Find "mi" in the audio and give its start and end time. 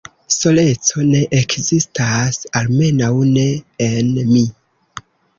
4.31-4.43